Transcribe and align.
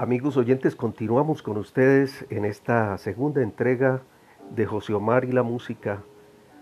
Amigos 0.00 0.36
oyentes, 0.36 0.76
continuamos 0.76 1.42
con 1.42 1.56
ustedes 1.56 2.24
en 2.30 2.44
esta 2.44 2.96
segunda 2.98 3.42
entrega 3.42 4.02
de 4.54 4.64
José 4.64 4.94
Omar 4.94 5.24
y 5.24 5.32
la 5.32 5.42
música, 5.42 6.04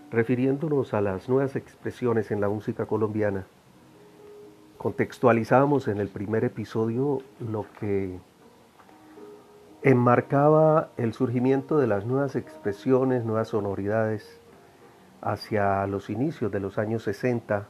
refiriéndonos 0.09 0.95
a 0.95 1.01
las 1.01 1.29
nuevas 1.29 1.55
expresiones 1.55 2.31
en 2.31 2.41
la 2.41 2.49
música 2.49 2.87
colombiana. 2.87 3.45
Contextualizamos 4.79 5.87
en 5.87 5.99
el 5.99 6.07
primer 6.07 6.45
episodio 6.45 7.19
lo 7.39 7.67
que 7.79 8.17
enmarcaba 9.83 10.89
el 10.97 11.13
surgimiento 11.13 11.77
de 11.77 11.85
las 11.85 12.07
nuevas 12.07 12.35
expresiones, 12.35 13.23
nuevas 13.23 13.49
sonoridades 13.49 14.41
hacia 15.21 15.85
los 15.85 16.09
inicios 16.09 16.51
de 16.51 16.59
los 16.59 16.79
años 16.79 17.03
60 17.03 17.67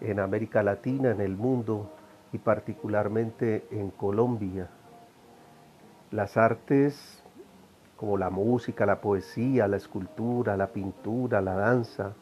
en 0.00 0.18
América 0.18 0.62
Latina, 0.62 1.10
en 1.10 1.20
el 1.20 1.36
mundo 1.36 1.90
y 2.32 2.38
particularmente 2.38 3.66
en 3.70 3.90
Colombia 3.90 4.70
las 6.10 6.36
artes 6.36 7.22
como 7.96 8.16
la 8.16 8.30
música, 8.30 8.86
la 8.86 9.00
poesía, 9.00 9.68
la 9.68 9.76
escultura, 9.76 10.56
la 10.56 10.68
pintura, 10.68 11.42
la 11.42 11.54
danza, 11.54 12.14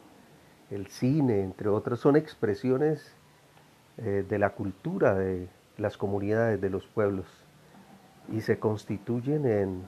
el 0.71 0.89
cine, 0.89 1.43
entre 1.45 1.69
otras, 1.69 2.01
son 2.01 2.17
expresiones 2.17 3.15
eh, 3.97 4.25
de 4.29 4.39
la 4.39 4.51
cultura 4.51 5.15
de 5.15 5.49
las 5.77 5.97
comunidades, 5.97 6.61
de 6.61 6.71
los 6.71 6.87
pueblos, 6.87 7.27
y 8.29 8.41
se 8.41 8.59
constituyen 8.59 9.47
en, 9.47 9.83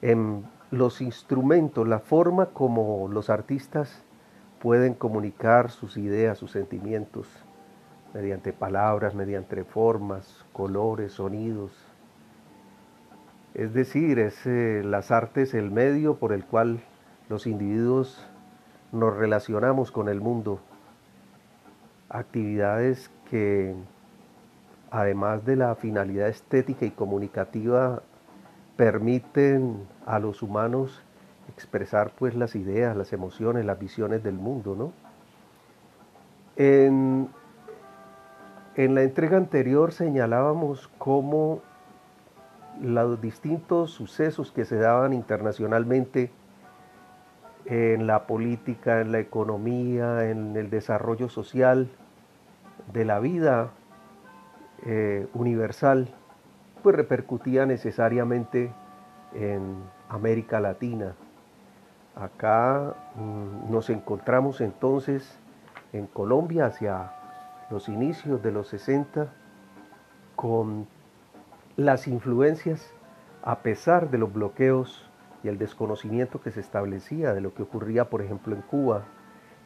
en 0.00 0.46
los 0.70 1.00
instrumentos, 1.00 1.86
la 1.88 1.98
forma 1.98 2.46
como 2.46 3.08
los 3.08 3.30
artistas 3.30 4.04
pueden 4.60 4.94
comunicar 4.94 5.70
sus 5.70 5.96
ideas, 5.96 6.38
sus 6.38 6.52
sentimientos, 6.52 7.26
mediante 8.14 8.52
palabras, 8.52 9.14
mediante 9.14 9.64
formas, 9.64 10.46
colores, 10.52 11.14
sonidos, 11.14 11.72
es 13.58 13.74
decir, 13.74 14.20
es 14.20 14.46
eh, 14.46 14.82
las 14.84 15.10
artes 15.10 15.52
el 15.52 15.72
medio 15.72 16.14
por 16.14 16.32
el 16.32 16.44
cual 16.44 16.78
los 17.28 17.48
individuos 17.48 18.24
nos 18.92 19.16
relacionamos 19.16 19.90
con 19.90 20.08
el 20.08 20.20
mundo. 20.20 20.60
Actividades 22.08 23.10
que, 23.28 23.74
además 24.92 25.44
de 25.44 25.56
la 25.56 25.74
finalidad 25.74 26.28
estética 26.28 26.86
y 26.86 26.92
comunicativa, 26.92 28.00
permiten 28.76 29.88
a 30.06 30.20
los 30.20 30.40
humanos 30.40 31.02
expresar 31.48 32.12
pues 32.16 32.36
las 32.36 32.54
ideas, 32.54 32.96
las 32.96 33.12
emociones, 33.12 33.64
las 33.64 33.80
visiones 33.80 34.22
del 34.22 34.34
mundo, 34.34 34.76
¿no? 34.76 34.92
En, 36.54 37.28
en 38.76 38.94
la 38.94 39.02
entrega 39.02 39.36
anterior 39.36 39.90
señalábamos 39.90 40.88
cómo 40.98 41.60
los 42.82 43.20
distintos 43.20 43.90
sucesos 43.90 44.52
que 44.52 44.64
se 44.64 44.76
daban 44.76 45.12
internacionalmente 45.12 46.30
en 47.66 48.06
la 48.06 48.26
política, 48.26 49.00
en 49.00 49.12
la 49.12 49.18
economía, 49.18 50.28
en 50.30 50.56
el 50.56 50.70
desarrollo 50.70 51.28
social 51.28 51.88
de 52.92 53.04
la 53.04 53.20
vida 53.20 53.70
eh, 54.86 55.26
universal, 55.34 56.08
pues 56.82 56.96
repercutía 56.96 57.66
necesariamente 57.66 58.72
en 59.34 59.76
América 60.08 60.60
Latina. 60.60 61.14
Acá 62.16 62.94
mm, 63.16 63.70
nos 63.70 63.90
encontramos 63.90 64.60
entonces 64.60 65.38
en 65.92 66.06
Colombia 66.06 66.66
hacia 66.66 67.12
los 67.70 67.88
inicios 67.88 68.42
de 68.42 68.52
los 68.52 68.68
60 68.68 69.28
con 70.36 70.86
las 71.78 72.08
influencias, 72.08 72.92
a 73.40 73.60
pesar 73.60 74.10
de 74.10 74.18
los 74.18 74.32
bloqueos 74.32 75.08
y 75.44 75.48
el 75.48 75.58
desconocimiento 75.58 76.40
que 76.40 76.50
se 76.50 76.58
establecía 76.58 77.32
de 77.34 77.40
lo 77.40 77.54
que 77.54 77.62
ocurría, 77.62 78.10
por 78.10 78.20
ejemplo, 78.20 78.56
en 78.56 78.62
Cuba, 78.62 79.04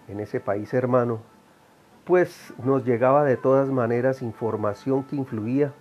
en 0.08 0.20
ese 0.20 0.38
país 0.38 0.74
hermano, 0.74 1.20
pues 2.04 2.52
nos 2.62 2.84
llegaba 2.84 3.24
de 3.24 3.38
todas 3.38 3.70
maneras 3.70 4.20
información 4.20 5.04
que 5.04 5.16
influía 5.16 5.72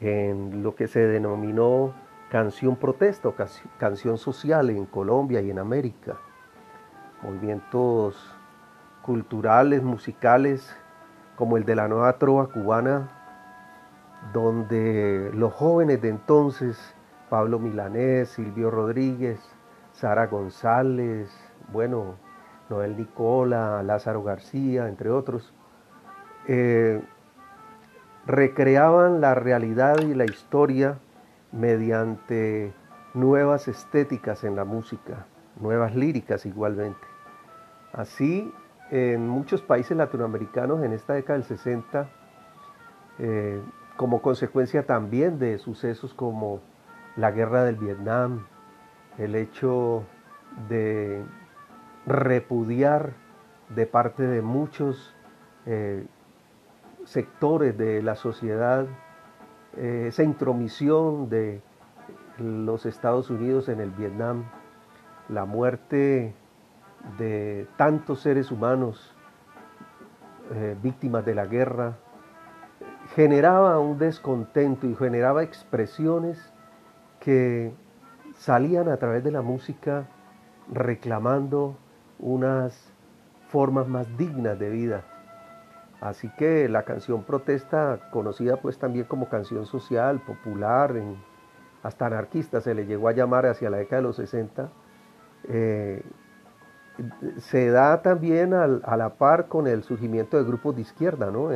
en 0.00 0.62
lo 0.62 0.74
que 0.74 0.86
se 0.86 1.00
denominó 1.00 1.94
canción 2.30 2.76
protesta 2.76 3.28
o 3.28 3.34
canción 3.78 4.18
social 4.18 4.68
en 4.68 4.84
Colombia 4.84 5.40
y 5.40 5.50
en 5.50 5.58
América. 5.58 6.18
Movimientos 7.22 8.36
culturales, 9.00 9.82
musicales, 9.82 10.76
como 11.36 11.56
el 11.56 11.64
de 11.64 11.74
la 11.74 11.88
nueva 11.88 12.18
trova 12.18 12.48
cubana, 12.48 13.23
donde 14.32 15.30
los 15.34 15.52
jóvenes 15.52 16.00
de 16.02 16.08
entonces, 16.08 16.94
Pablo 17.28 17.58
Milanés, 17.58 18.30
Silvio 18.30 18.70
Rodríguez, 18.70 19.40
Sara 19.92 20.26
González, 20.26 21.30
bueno, 21.72 22.16
Noel 22.70 22.96
Nicola, 22.96 23.82
Lázaro 23.82 24.22
García, 24.22 24.88
entre 24.88 25.10
otros, 25.10 25.52
eh, 26.48 27.02
recreaban 28.26 29.20
la 29.20 29.34
realidad 29.34 30.00
y 30.00 30.14
la 30.14 30.24
historia 30.24 30.98
mediante 31.52 32.72
nuevas 33.12 33.68
estéticas 33.68 34.44
en 34.44 34.56
la 34.56 34.64
música, 34.64 35.26
nuevas 35.60 35.94
líricas 35.94 36.46
igualmente. 36.46 37.06
Así, 37.92 38.52
en 38.90 39.28
muchos 39.28 39.62
países 39.62 39.96
latinoamericanos 39.96 40.82
en 40.82 40.92
esta 40.92 41.14
década 41.14 41.38
del 41.38 41.46
60, 41.46 42.08
como 43.96 44.22
consecuencia 44.22 44.86
también 44.86 45.38
de 45.38 45.58
sucesos 45.58 46.14
como 46.14 46.60
la 47.16 47.30
guerra 47.30 47.64
del 47.64 47.76
Vietnam, 47.76 48.46
el 49.18 49.34
hecho 49.36 50.04
de 50.68 51.22
repudiar 52.06 53.12
de 53.68 53.86
parte 53.86 54.24
de 54.24 54.42
muchos 54.42 55.14
eh, 55.66 56.06
sectores 57.04 57.76
de 57.78 58.02
la 58.02 58.16
sociedad 58.16 58.86
eh, 59.76 60.06
esa 60.08 60.22
intromisión 60.22 61.28
de 61.28 61.60
los 62.38 62.86
Estados 62.86 63.30
Unidos 63.30 63.68
en 63.68 63.80
el 63.80 63.90
Vietnam, 63.90 64.44
la 65.28 65.44
muerte 65.44 66.34
de 67.18 67.66
tantos 67.76 68.20
seres 68.20 68.50
humanos 68.50 69.14
eh, 70.52 70.76
víctimas 70.80 71.24
de 71.24 71.34
la 71.34 71.46
guerra, 71.46 71.96
generaba 73.14 73.78
un 73.78 73.98
descontento 73.98 74.86
y 74.86 74.94
generaba 74.94 75.42
expresiones 75.42 76.52
que 77.20 77.72
salían 78.36 78.88
a 78.88 78.96
través 78.96 79.22
de 79.22 79.30
la 79.30 79.42
música 79.42 80.06
reclamando 80.70 81.76
unas 82.18 82.92
formas 83.48 83.86
más 83.88 84.16
dignas 84.16 84.58
de 84.58 84.70
vida. 84.70 85.04
Así 86.00 86.28
que 86.36 86.68
la 86.68 86.82
canción 86.82 87.22
protesta, 87.22 88.10
conocida 88.10 88.56
pues 88.56 88.78
también 88.78 89.06
como 89.06 89.28
canción 89.28 89.64
social, 89.64 90.20
popular, 90.20 90.94
hasta 91.82 92.06
anarquista 92.06 92.60
se 92.60 92.74
le 92.74 92.86
llegó 92.86 93.08
a 93.08 93.12
llamar 93.12 93.46
hacia 93.46 93.70
la 93.70 93.78
década 93.78 94.02
de 94.02 94.08
los 94.08 94.16
60, 94.16 94.68
eh, 95.44 96.02
se 97.38 97.70
da 97.70 98.02
también 98.02 98.54
a 98.54 98.96
la 98.96 99.14
par 99.14 99.48
con 99.48 99.66
el 99.66 99.82
surgimiento 99.82 100.36
de 100.36 100.44
grupos 100.44 100.76
de 100.76 100.82
izquierda, 100.82 101.30
¿no? 101.30 101.50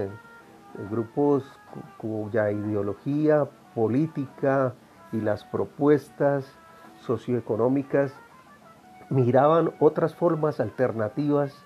Grupos 0.91 1.45
cuya 1.99 2.51
ideología 2.51 3.47
política 3.75 4.75
y 5.13 5.21
las 5.21 5.45
propuestas 5.45 6.53
socioeconómicas 7.01 8.13
miraban 9.11 9.73
otras 9.81 10.15
formas 10.15 10.61
alternativas 10.61 11.65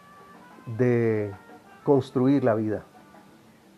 de 0.78 1.32
construir 1.84 2.44
la 2.44 2.54
vida, 2.54 2.84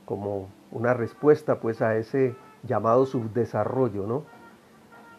como 0.04 0.50
una 0.70 0.92
respuesta 0.94 1.60
pues 1.60 1.80
a 1.80 1.96
ese 1.96 2.36
llamado 2.62 3.06
subdesarrollo, 3.06 4.06
¿no? 4.06 4.25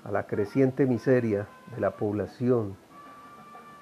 a 0.03 0.11
la 0.11 0.27
creciente 0.27 0.85
miseria 0.85 1.47
de 1.73 1.81
la 1.81 1.91
población. 1.91 2.77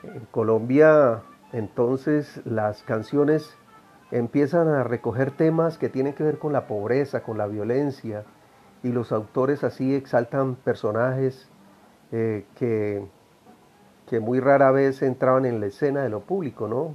En 0.03 0.25
Colombia 0.31 1.23
entonces 1.53 2.41
las 2.45 2.83
canciones 2.83 3.57
empiezan 4.13 4.67
a 4.67 4.83
recoger 4.83 5.31
temas 5.31 5.79
que 5.79 5.89
tienen 5.89 6.13
que 6.13 6.23
ver 6.23 6.37
con 6.37 6.53
la 6.53 6.67
pobreza, 6.67 7.23
con 7.23 7.37
la 7.37 7.47
violencia, 7.47 8.23
y 8.83 8.89
los 8.89 9.11
autores 9.11 9.63
así 9.63 9.95
exaltan 9.95 10.55
personajes 10.55 11.49
eh, 12.11 12.45
que, 12.55 13.03
que 14.07 14.19
muy 14.19 14.39
rara 14.39 14.69
vez 14.71 15.01
entraban 15.01 15.45
en 15.45 15.59
la 15.59 15.65
escena 15.65 16.03
de 16.03 16.09
lo 16.09 16.21
público, 16.21 16.67
¿no? 16.67 16.93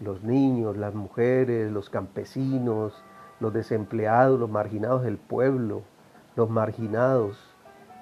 Los 0.00 0.24
niños, 0.24 0.76
las 0.76 0.94
mujeres, 0.94 1.70
los 1.70 1.90
campesinos, 1.90 3.04
los 3.38 3.52
desempleados, 3.52 4.40
los 4.40 4.50
marginados 4.50 5.02
del 5.04 5.18
pueblo, 5.18 5.82
los 6.34 6.50
marginados, 6.50 7.38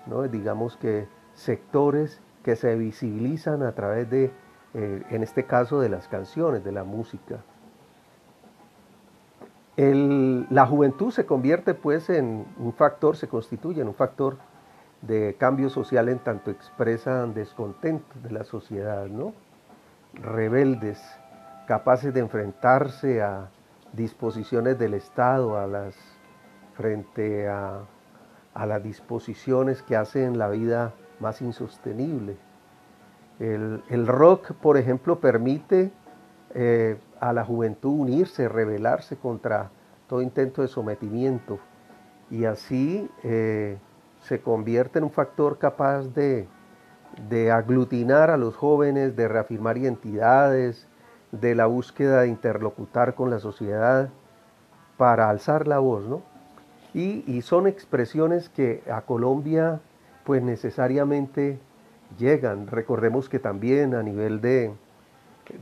¿no? 0.07 0.23
digamos 0.23 0.79
que 0.79 1.09
sectores 1.35 2.23
que 2.43 2.57
se 2.57 2.75
visibilizan 2.75 3.63
a 3.63 3.73
través 3.73 4.09
de, 4.09 4.33
eh, 4.73 5.03
en 5.11 5.23
este 5.23 5.45
caso, 5.45 5.81
de 5.81 5.91
las 5.91 6.09
canciones, 6.09 6.65
de 6.65 6.73
la 6.73 6.85
música. 6.85 7.45
La 9.77 10.67
juventud 10.67 11.11
se 11.11 11.25
convierte 11.25 11.75
pues 11.75 12.11
en 12.11 12.47
un 12.59 12.73
factor, 12.73 13.17
se 13.17 13.29
constituye 13.29 13.81
en 13.81 13.89
un 13.89 13.95
factor 13.95 14.37
de 15.03 15.37
cambio 15.39 15.71
social 15.71 16.09
en 16.09 16.19
tanto 16.19 16.51
expresan 16.51 17.33
descontento 17.33 18.07
de 18.23 18.31
la 18.31 18.45
sociedad, 18.45 19.07
¿no? 19.07 19.33
Rebeldes, 20.13 21.01
capaces 21.67 22.13
de 22.13 22.21
enfrentarse 22.21 23.23
a 23.23 23.49
disposiciones 23.93 24.79
del 24.79 24.95
Estado, 24.95 25.59
a 25.59 25.67
las, 25.67 25.97
frente 26.75 27.49
a, 27.49 27.81
las 28.55 28.83
disposiciones 28.83 29.83
que 29.83 29.97
hacen 29.97 30.39
la 30.39 30.49
vida 30.49 30.93
más 31.21 31.41
insostenible. 31.41 32.37
El, 33.39 34.07
rock, 34.07 34.53
por 34.53 34.77
ejemplo, 34.77 35.19
permite 35.19 35.91
eh, 36.55 36.99
a 37.21 37.33
la 37.33 37.45
juventud 37.45 38.01
unirse, 38.01 38.49
rebelarse 38.49 39.17
contra 39.17 39.71
todo 40.09 40.23
intento 40.23 40.63
de 40.63 40.69
sometimiento 40.69 41.59
y 42.31 42.45
así 42.45 43.09
eh, 43.23 43.79
se 44.23 44.41
convierte 44.41 44.99
en 44.99 45.05
un 45.05 45.11
factor 45.11 45.59
capaz 45.59 46.03
de, 46.15 46.49
de 47.29 47.51
aglutinar 47.51 48.31
a 48.31 48.37
los 48.37 48.57
jóvenes, 48.57 49.17
de 49.17 49.29
reafirmar 49.29 49.79
identidades, 49.79 50.87
de 51.33 51.55
la 51.55 51.67
búsqueda 51.67 52.23
de 52.23 52.29
interlocutar 52.29 53.15
con 53.15 53.31
la 53.31 53.39
sociedad 53.39 54.11
para 54.97 55.31
alzar 55.31 55.67
la 55.67 55.79
voz, 55.79 56.07
¿no? 56.07 56.23
Y, 56.93 57.41
son 57.43 57.69
expresiones 57.69 58.49
que 58.49 58.83
a 58.93 59.03
Colombia 59.03 59.81
pues 60.25 60.43
necesariamente 60.43 61.61
llegan. 62.19 62.67
Recordemos 62.67 63.29
que 63.29 63.39
también 63.39 63.95
a 63.95 64.03
nivel 64.03 64.41
de, 64.41 64.73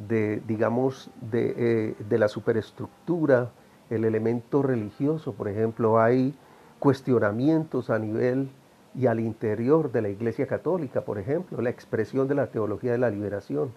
de 0.08 0.40
digamos, 0.46 1.10
de, 1.20 1.54
eh, 1.56 1.94
de, 2.08 2.18
la 2.18 2.28
superestructura, 2.28 3.50
el 3.90 4.04
elemento 4.04 4.62
religioso, 4.62 5.32
por 5.32 5.48
ejemplo, 5.48 6.00
hay 6.00 6.34
cuestionamientos 6.78 7.90
a 7.90 7.98
nivel 7.98 8.50
y 8.94 9.06
al 9.06 9.20
interior 9.20 9.92
de 9.92 10.02
la 10.02 10.08
Iglesia 10.08 10.46
Católica, 10.46 11.02
por 11.02 11.18
ejemplo, 11.18 11.60
la 11.62 11.70
expresión 11.70 12.28
de 12.28 12.34
la 12.34 12.48
teología 12.48 12.92
de 12.92 12.98
la 12.98 13.10
liberación. 13.10 13.72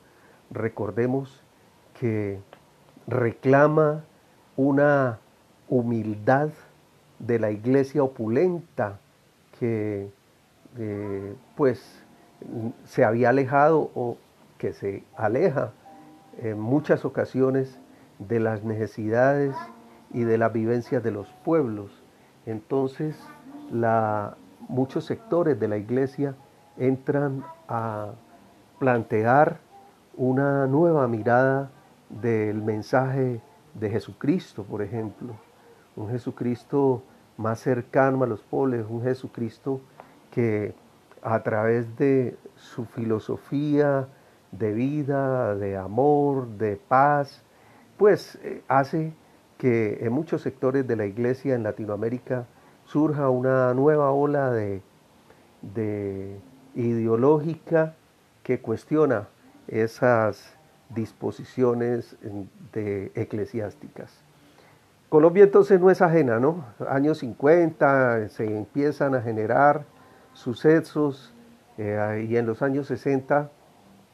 Recordemos 0.50 1.42
que 2.00 2.40
reclama 3.08 4.04
una 4.56 5.20
humildad 5.70 6.50
de 7.20 7.40
la 7.40 7.52
iglesia 7.52 8.04
opulenta 8.04 9.00
que 9.60 10.10
eh, 10.78 11.36
pues 11.56 12.04
se 12.86 13.04
había 13.04 13.30
alejado 13.30 13.92
o 13.96 14.18
que 14.58 14.74
se 14.74 15.04
aleja 15.16 15.72
en 16.38 16.60
muchas 16.60 17.06
ocasiones 17.06 17.80
de 18.20 18.40
las 18.40 18.64
necesidades 18.64 19.56
y 20.12 20.24
de 20.24 20.38
las 20.38 20.54
vivencias 20.54 21.04
de 21.04 21.12
los 21.12 21.28
pueblos. 21.44 21.92
Entonces 22.46 23.18
muchos 24.68 25.06
sectores 25.06 25.60
de 25.60 25.68
la 25.68 25.78
iglesia 25.78 26.36
entran 26.78 27.44
a 27.68 28.12
plantear 28.80 29.60
una 30.16 30.68
nueva 30.68 31.08
mirada 31.08 31.72
del 32.10 32.62
mensaje 32.62 33.42
de 33.74 33.90
Jesucristo, 33.90 34.64
por 34.64 34.82
ejemplo. 34.82 35.36
Un 35.96 36.10
Jesucristo 36.10 37.04
más 37.38 37.60
cercano 37.60 38.24
a 38.24 38.28
los 38.28 38.42
pobres, 38.42 38.86
un 38.90 39.04
Jesucristo 39.04 39.82
que 40.32 40.74
a 41.22 41.42
través 41.44 41.96
de 41.98 42.38
su 42.56 42.86
filosofía 42.86 44.08
de 44.52 44.74
vida, 44.74 45.56
de 45.56 45.78
amor, 45.78 46.48
de 46.58 46.76
paz, 46.76 47.44
pues 47.98 48.38
eh, 48.44 48.62
hace 48.68 49.14
que 49.58 50.00
en 50.02 50.12
muchos 50.12 50.42
sectores 50.42 50.88
de 50.88 50.96
la 50.96 51.06
iglesia 51.06 51.56
en 51.56 51.64
Latinoamérica 51.64 52.48
surja 52.86 53.30
una 53.30 53.74
nueva 53.74 54.12
ola 54.12 54.52
de, 54.52 54.82
de 55.62 56.40
ideológica 56.76 57.96
que 58.44 58.60
cuestiona 58.60 59.28
esas 59.68 60.58
disposiciones 60.90 62.18
de 62.74 63.12
eclesiásticas. 63.16 64.12
Colombia 65.10 65.44
entonces 65.44 65.80
no 65.80 65.90
es 65.90 66.02
ajena, 66.02 66.40
¿no? 66.40 66.66
Años 66.90 67.20
50 67.20 68.30
se 68.30 68.46
empiezan 68.46 69.14
a 69.14 69.22
generar 69.22 69.86
sucesos 70.34 71.34
eh, 71.78 72.28
y 72.30 72.38
en 72.38 72.46
los 72.46 72.62
años 72.62 72.88
60 72.88 73.52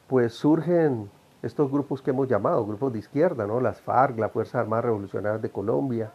pues 0.08 0.32
surgen 0.32 1.10
estos 1.42 1.70
grupos 1.70 2.02
que 2.02 2.10
hemos 2.10 2.26
llamado 2.28 2.66
grupos 2.66 2.92
de 2.92 2.98
izquierda, 2.98 3.46
¿no? 3.46 3.60
Las 3.60 3.80
FARC, 3.80 4.18
las 4.18 4.32
Fuerzas 4.32 4.56
Armadas 4.56 4.86
Revolucionarias 4.86 5.42
de 5.42 5.50
Colombia, 5.50 6.10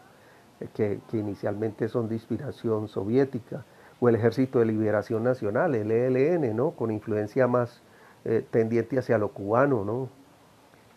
eh, 0.60 0.68
que, 0.74 1.18
inicialmente 1.18 1.88
son 1.88 2.10
de 2.10 2.16
inspiración 2.16 2.88
soviética, 2.88 3.64
o 4.00 4.10
el 4.10 4.16
Ejército 4.16 4.60
de 4.60 4.66
Liberación 4.66 5.24
Nacional, 5.24 5.76
el 5.76 5.92
ELN, 5.92 6.56
¿no? 6.56 6.72
Con 6.72 6.92
influencia 6.92 7.48
más 7.48 7.82
eh, 8.26 8.46
tendiente 8.50 9.00
hacia 9.00 9.18
lo 9.18 9.30
cubano, 9.30 9.86
¿no? 9.86 10.10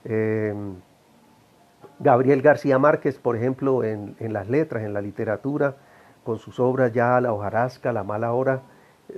Em, 0.05 0.75
Gabriel 1.99 2.43
García 2.43 2.79
Márquez, 2.79 3.19
por 3.19 3.37
ejemplo, 3.37 3.85
en, 3.85 4.17
las 4.19 4.49
letras, 4.49 4.83
en 4.85 4.93
la 4.93 5.01
literatura, 5.01 5.77
con 6.25 6.39
sus 6.39 6.59
obras 6.61 6.93
ya 6.93 7.21
La 7.21 7.33
hojarasca, 7.33 7.93
La 7.93 8.05
mala 8.05 8.33
hora, 8.33 8.63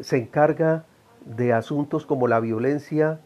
se 0.00 0.18
encarga 0.18 0.84
de 1.24 1.52
asuntos 1.52 2.06
como 2.06 2.28
la 2.28 2.40
violencia 2.40 3.20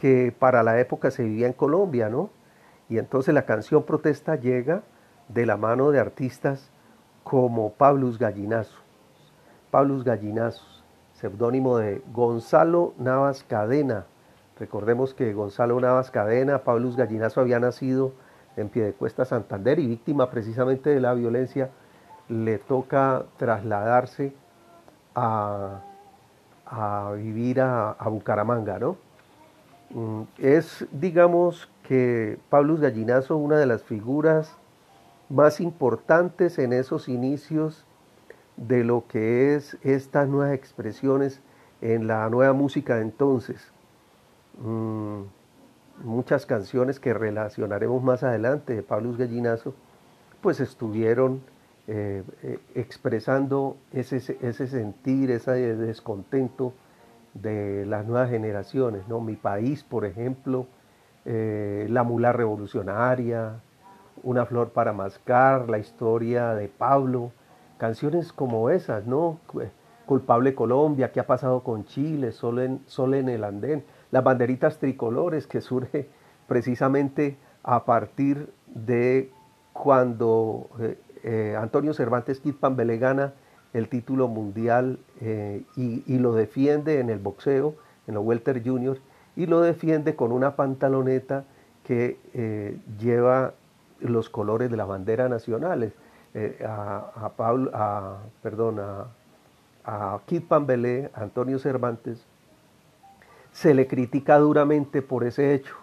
que 0.00 0.34
para 0.36 0.62
la 0.62 0.80
época 0.80 1.10
se 1.10 1.22
vivía 1.22 1.46
en 1.46 1.52
Colombia, 1.52 2.08
¿no? 2.08 2.30
Y 2.88 2.98
entonces 2.98 3.34
la 3.34 3.46
canción 3.46 3.84
protesta 3.84 4.36
llega 4.36 4.82
de 5.28 5.46
la 5.46 5.56
mano 5.56 5.90
de 5.90 6.00
artistas 6.00 6.70
como 7.22 7.72
Pablus 7.74 8.18
Gallinazo. 8.18 8.78
Pablus 9.70 10.02
Gallinazos, 10.02 10.82
seudónimo 11.12 11.78
de 11.78 12.02
Gonzalo 12.12 12.94
Navas 12.98 13.44
Cadena, 13.44 14.06
Recordemos 14.60 15.14
que 15.14 15.32
Gonzalo 15.32 15.80
Navas 15.80 16.10
Cadena, 16.10 16.58
Pablo 16.58 16.92
Gallinazo 16.94 17.40
había 17.40 17.58
nacido 17.58 18.12
en 18.58 18.68
Piedecuesta, 18.68 19.24
Santander 19.24 19.78
y 19.78 19.86
víctima 19.86 20.28
precisamente 20.28 20.90
de 20.90 21.00
la 21.00 21.14
violencia, 21.14 21.70
le 22.28 22.58
toca 22.58 23.24
trasladarse 23.38 24.34
a, 25.14 25.80
vivir 27.16 27.62
a, 27.62 27.96
Bucaramanga, 28.04 28.78
¿no? 28.78 28.98
Mm, 29.90 30.22
es, 30.38 30.86
digamos, 30.92 31.68
que 31.82 32.38
Pablo 32.48 32.76
Gallinazo, 32.76 33.36
una 33.36 33.58
de 33.58 33.66
las 33.66 33.82
figuras 33.82 34.56
más 35.28 35.60
importantes 35.60 36.58
en 36.58 36.72
esos 36.72 37.08
inicios 37.08 37.84
de 38.56 38.84
lo 38.84 39.06
que 39.08 39.54
es 39.54 39.78
estas 39.82 40.28
nuevas 40.28 40.54
expresiones 40.54 41.40
en 41.80 42.06
la 42.06 42.28
nueva 42.28 42.52
música 42.52 42.96
de 42.96 43.02
entonces. 43.02 43.72
Mm, 44.62 45.22
muchas 46.04 46.46
canciones 46.46 47.00
que 47.00 47.14
relacionaremos 47.14 48.02
más 48.02 48.22
adelante 48.22 48.74
de 48.74 48.82
Pablo 48.82 49.14
Gallinazo, 49.16 49.74
pues 50.40 50.60
estuvieron 50.60 51.42
eh, 51.86 52.22
eh, 52.42 52.58
expresando 52.74 53.76
ese, 53.92 54.16
ese, 54.16 54.66
sentir, 54.66 55.30
ese 55.30 55.76
descontento 55.76 56.72
de 57.34 57.86
las 57.86 58.06
nuevas 58.06 58.30
generaciones, 58.30 59.06
¿no? 59.08 59.20
Mi 59.20 59.36
país, 59.36 59.84
por 59.84 60.04
ejemplo, 60.04 60.66
eh, 61.24 61.86
La 61.90 62.02
mula 62.02 62.32
revolucionaria, 62.32 63.60
Una 64.22 64.46
flor 64.46 64.70
para 64.70 64.92
mascar, 64.92 65.68
la 65.70 65.78
historia 65.78 66.54
de 66.54 66.68
Pablo, 66.68 67.32
canciones 67.78 68.32
como 68.32 68.70
esas, 68.70 69.06
¿no? 69.06 69.38
Culpable 70.06 70.54
Colombia, 70.54 71.12
¿qué 71.12 71.20
ha 71.20 71.26
pasado 71.26 71.62
con 71.62 71.84
Chile? 71.84 72.32
Solo 72.32 72.62
en, 72.62 72.82
en 73.14 73.28
el 73.28 73.44
andén 73.44 73.84
las 74.10 74.24
banderitas 74.24 74.78
tricolores 74.78 75.46
que 75.46 75.60
surge 75.60 76.08
precisamente 76.46 77.36
a 77.62 77.84
partir 77.84 78.52
de 78.66 79.30
cuando 79.72 80.68
eh, 80.80 80.98
eh, 81.22 81.56
Antonio 81.58 81.94
Cervantes 81.94 82.40
Kid 82.40 82.54
Pambele 82.54 82.98
gana 82.98 83.34
el 83.72 83.88
título 83.88 84.28
mundial 84.28 84.98
eh, 85.20 85.62
y, 85.76 86.18
lo 86.18 86.34
defiende 86.34 87.00
en 87.00 87.10
el 87.10 87.18
boxeo, 87.18 87.74
en 88.06 88.14
los 88.14 88.24
Welter 88.24 88.62
Junior, 88.64 88.98
y 89.36 89.46
lo 89.46 89.60
defiende 89.60 90.16
con 90.16 90.32
una 90.32 90.56
pantaloneta 90.56 91.44
que 91.84 92.18
lleva 93.00 93.54
los 94.00 94.28
colores 94.28 94.70
de 94.70 94.76
la 94.76 94.84
bandera 94.84 95.28
nacionales. 95.28 95.92
a, 96.64 97.32
Pablo, 97.36 97.70
a, 97.74 98.18
perdón, 98.42 98.78
a, 98.80 99.06
a 99.84 100.20
Kid 100.26 100.42
Pambelé, 100.48 101.10
Antonio 101.14 101.58
Cervantes, 101.58 102.24
se 103.52 103.74
le 103.74 103.86
critica 103.86 104.38
duramente 104.38 105.02
por 105.02 105.24
ese 105.24 105.54
hecho. 105.54 105.74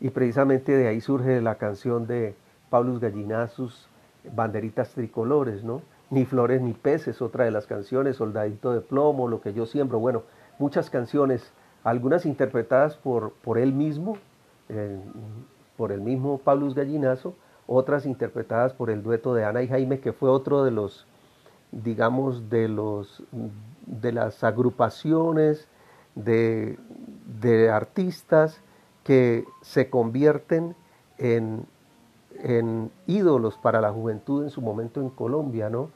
Y 0.00 0.10
precisamente 0.10 0.72
de 0.72 0.88
ahí 0.88 1.00
surge 1.00 1.40
la 1.40 1.56
canción 1.56 2.06
de 2.06 2.34
Paulus 2.70 3.00
Gallinazos, 3.00 3.88
Banderitas 4.34 4.90
Tricolores, 4.90 5.64
¿no? 5.64 5.82
Ni 6.10 6.24
flores 6.24 6.60
ni 6.60 6.72
peces, 6.72 7.22
otra 7.22 7.44
de 7.44 7.50
las 7.50 7.66
canciones, 7.66 8.16
Soldadito 8.16 8.72
de 8.72 8.80
plomo, 8.80 9.28
Lo 9.28 9.40
que 9.40 9.52
yo 9.52 9.66
siembro, 9.66 9.98
bueno, 9.98 10.24
muchas 10.58 10.90
canciones, 10.90 11.52
algunas 11.84 12.26
interpretadas 12.26 12.96
por, 12.96 13.32
por 13.32 13.58
él 13.58 13.72
mismo, 13.72 14.18
por 15.76 15.92
el 15.92 16.00
mismo 16.00 16.38
Paulus 16.38 16.74
Gallinazo, 16.74 17.34
otras 17.66 18.06
interpretadas 18.06 18.72
por 18.72 18.90
el 18.90 19.02
dueto 19.02 19.34
de 19.34 19.44
Ana 19.44 19.62
y 19.62 19.68
Jaime, 19.68 20.00
que 20.00 20.12
fue 20.12 20.28
otro 20.28 20.64
de 20.64 20.72
los, 20.72 21.06
digamos, 21.70 22.50
de 22.50 22.68
los 22.68 23.22
de 23.86 24.12
las 24.12 24.44
agrupaciones 24.44 25.68
de, 26.14 26.78
de 27.40 27.70
artistas 27.70 28.60
que 29.04 29.44
se 29.62 29.90
convierten 29.90 30.76
en, 31.18 31.66
en, 32.42 32.90
ídolos 33.06 33.56
para 33.58 33.80
la 33.80 33.92
juventud 33.92 34.44
en 34.44 34.50
su 34.50 34.60
momento 34.60 35.00
en 35.00 35.10
Colombia, 35.10 35.68
¿no? 35.70 35.90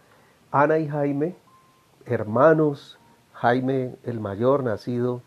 Ana 0.57 0.79
y 0.79 0.87
Jaime, 0.87 1.35
hermanos, 2.07 3.01
Jaime 3.33 3.97
el 4.05 4.21
mayor, 4.21 4.63
nacido 4.63 5.21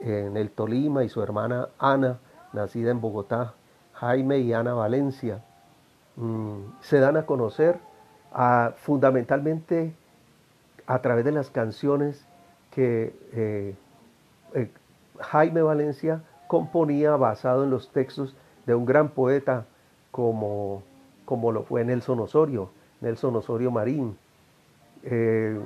en 0.00 0.38
el 0.38 0.50
Tolima, 0.50 1.04
y 1.04 1.10
su 1.10 1.22
hermana 1.22 1.68
Ana, 1.78 2.18
nacida 2.54 2.90
en 2.90 3.02
Bogotá, 3.02 3.52
Jaime 3.92 4.38
y 4.38 4.54
Ana 4.54 4.72
Valencia, 4.72 5.44
mm, 6.16 6.80
se 6.80 6.98
dan 6.98 7.18
a 7.18 7.26
conocer 7.26 7.78
fundamentalmente 8.76 9.92
a 10.86 11.02
través 11.02 11.26
de 11.26 11.32
las 11.32 11.50
canciones 11.50 12.26
que 12.70 13.14
eh, 13.34 13.76
eh, 14.54 14.70
Jaime 15.20 15.60
Valencia 15.60 16.22
componía 16.48 17.16
basado 17.16 17.64
en 17.64 17.70
los 17.70 17.90
textos 17.92 18.34
de 18.64 18.74
un 18.74 18.86
gran 18.86 19.10
poeta 19.10 19.66
como, 20.10 20.82
como 21.26 21.52
lo 21.52 21.64
fue 21.64 21.84
Nelson 21.84 22.18
Osorio, 22.20 22.70
Nelson 23.02 23.36
Osorio 23.36 23.70
Marín. 23.70 24.16
Eh, 25.04 25.60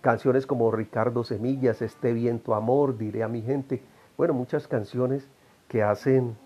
canciones 0.00 0.46
como 0.46 0.70
Ricardo 0.70 1.24
Semillas, 1.24 1.82
Este 1.82 2.12
viento 2.12 2.54
amor, 2.54 2.96
diré 2.96 3.22
a 3.22 3.28
mi 3.28 3.42
gente. 3.42 3.82
Bueno, 4.16 4.34
muchas 4.34 4.68
canciones 4.68 5.28
que 5.68 5.82
hacen 5.82 6.36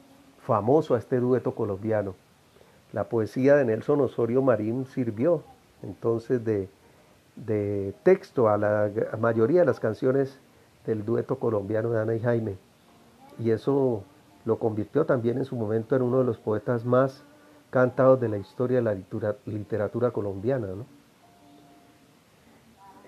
famoso 0.47 0.95
a 0.95 0.99
este 0.99 1.21
dueto 1.21 1.55
colombiano. 1.55 2.15
La 2.93 3.05
poesía 3.05 3.55
de 3.57 3.65
Nelson 3.65 4.01
Osorio 4.01 4.43
Marín 4.43 4.87
sirvió 4.87 5.43
entonces 5.83 6.45
de, 6.45 6.69
de 7.37 7.95
texto 8.03 8.49
a 8.49 8.57
la 8.57 8.91
mayoría 9.19 9.61
de 9.61 9.67
las 9.67 9.79
canciones 9.79 10.39
del 10.87 11.05
dueto 11.05 11.39
colombiano 11.39 11.91
de 11.91 12.01
Ana 12.01 12.15
y 12.15 12.21
Jaime. 12.21 12.57
Y 13.39 13.51
eso 13.51 14.03
lo 14.45 14.59
convirtió 14.59 15.05
también 15.05 15.39
en 15.39 15.45
su 15.45 15.57
momento 15.57 15.95
en 15.95 16.03
uno 16.03 16.19
de 16.19 16.25
los 16.25 16.39
poetas 16.39 16.85
más 16.85 17.23
cantados 17.71 18.21
de 18.21 18.29
la 18.29 18.39
historia 18.39 18.79
de 18.79 18.83
la 18.83 19.35
literatura, 19.47 20.11
colombiana. 20.11 20.69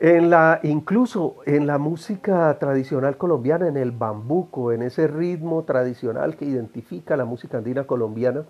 En 0.05 0.31
la, 0.31 0.59
incluso 0.65 1.37
en 1.47 1.69
la 1.69 1.79
música 1.79 2.59
tradicional 2.59 3.17
colombiana, 3.17 3.69
en 3.69 3.77
el 3.77 3.93
bambuco, 3.93 4.73
en 4.73 4.83
ese 4.83 5.07
ritmo 5.07 5.63
tradicional 5.63 6.37
que 6.37 6.45
identifica 6.45 7.17
la 7.17 7.25
música 7.25 7.59
andina 7.59 7.85
colombiana, 7.85 8.45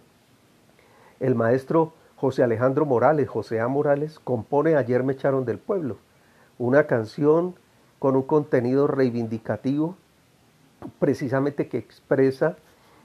el 1.20 1.34
maestro 1.34 1.92
José 2.16 2.42
Alejandro 2.42 2.86
Morales, 2.86 3.28
José 3.28 3.60
A. 3.60 3.68
Morales, 3.68 4.18
compone 4.18 4.76
Ayer 4.76 5.02
me 5.02 5.12
echaron 5.12 5.44
del 5.44 5.58
pueblo, 5.58 5.98
una 6.56 6.86
canción 6.86 7.54
con 7.98 8.16
un 8.16 8.22
contenido 8.22 8.86
reivindicativo, 8.86 9.98
precisamente 10.98 11.68
que 11.68 11.76
expresa 11.76 12.56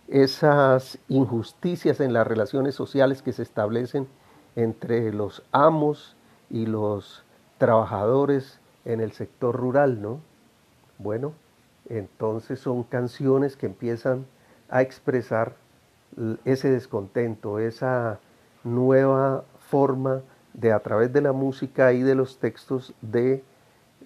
esas 0.08 1.00
injusticias 1.10 2.00
en 2.00 2.14
las 2.14 2.26
relaciones 2.26 2.76
sociales 2.76 3.22
que 3.22 3.34
se 3.34 3.44
establecen 3.44 4.08
entre 4.56 5.12
los 5.12 5.44
amos 5.52 6.16
y 6.50 6.66
los 6.66 7.26
trabajadores 7.58 8.60
en 8.86 9.02
el 9.02 9.12
sector 9.12 9.56
rural, 9.56 10.02
¿no? 10.02 10.20
Bueno, 10.98 11.34
entonces 11.90 12.60
son 12.60 12.84
canciones 12.84 13.56
que 13.56 13.66
empiezan 13.66 14.26
a 14.70 14.82
expresar 14.82 15.56
ese 16.46 16.70
descontento, 16.70 17.60
esa 17.60 18.20
nueva 18.64 19.44
forma 19.70 20.22
de 20.54 20.72
a 20.72 20.80
través 20.80 21.14
de 21.14 21.22
la 21.22 21.34
música 21.34 21.94
y 21.94 22.02
de 22.02 22.16
los 22.16 22.40
textos 22.40 22.94
de 23.02 23.44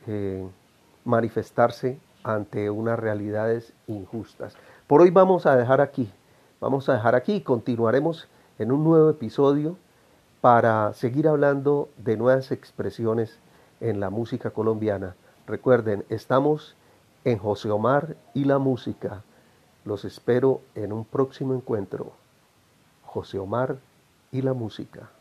eh, 0.07 0.47
manifestarse 1.05 1.97
ante 2.23 2.69
unas 2.69 2.99
realidades 2.99 3.73
injustas. 3.87 4.55
Por 4.87 5.01
hoy 5.01 5.09
vamos 5.09 5.45
a 5.45 5.55
dejar 5.55 5.81
aquí, 5.81 6.11
vamos 6.59 6.89
a 6.89 6.93
dejar 6.93 7.15
aquí 7.15 7.35
y 7.35 7.41
continuaremos 7.41 8.27
en 8.59 8.71
un 8.71 8.83
nuevo 8.83 9.09
episodio 9.09 9.77
para 10.41 10.91
seguir 10.93 11.27
hablando 11.27 11.89
de 11.97 12.17
nuevas 12.17 12.51
expresiones 12.51 13.39
en 13.79 13.99
la 13.99 14.09
música 14.09 14.49
colombiana. 14.49 15.15
Recuerden, 15.45 16.03
estamos 16.09 16.75
en 17.23 17.37
José 17.37 17.69
Omar 17.69 18.17
y 18.33 18.45
la 18.45 18.57
música. 18.57 19.23
Los 19.85 20.03
espero 20.03 20.61
en 20.73 20.91
un 20.93 21.05
próximo 21.05 21.53
encuentro. 21.53 22.13
José 23.05 23.37
Omar 23.37 23.77
y 24.31 24.41
la 24.41 24.53
música. 24.53 25.11